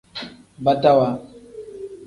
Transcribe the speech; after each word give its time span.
Batawa. 0.65 1.09